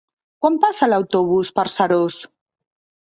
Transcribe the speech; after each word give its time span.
Quan 0.45 0.55
passa 0.63 0.89
l'autobús 0.89 1.53
per 1.59 1.67
Seròs? 1.75 2.21